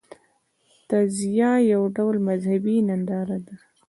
تعزیه 0.89 1.51
یو 1.73 1.83
ډول 1.97 2.15
مذهبي 2.27 2.75
ننداره 2.87 3.37
ده. 3.45 3.55